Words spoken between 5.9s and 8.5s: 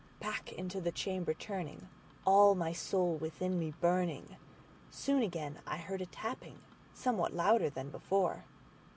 a tapping somewhat louder than before.